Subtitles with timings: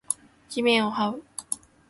[0.49, 1.23] 地面を這う